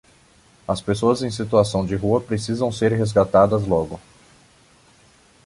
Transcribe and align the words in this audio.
As 0.67 0.81
pessoas 0.81 1.21
em 1.21 1.29
situação 1.29 1.85
de 1.85 1.95
rua 1.95 2.19
precisam 2.19 2.71
ser 2.71 2.91
resgatadas 2.91 3.67
logo 3.67 3.99